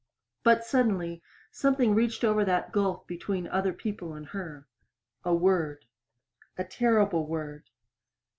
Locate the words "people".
3.71-4.15